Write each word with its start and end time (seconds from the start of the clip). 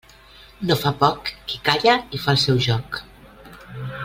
No 0.69 0.77
fa 0.83 0.91
poc 1.03 1.29
qui 1.51 1.61
calla 1.69 1.95
i 2.19 2.23
fa 2.25 2.35
el 2.37 2.43
seu 2.47 2.61
joc. 2.71 3.03